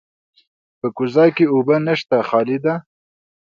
[0.79, 2.73] په کوزه کې اوبه نشته، خالي ده.